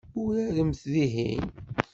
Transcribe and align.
Uraremt 0.19 0.83
dihin. 0.85 1.41